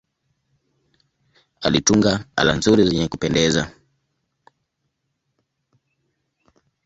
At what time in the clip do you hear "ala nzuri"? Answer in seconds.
2.35-2.83